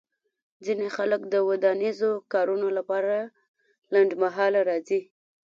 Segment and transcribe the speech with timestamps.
[0.65, 3.13] ځینې خلک د ودانیزو کارونو لپاره
[3.93, 4.99] لنډمهاله راځي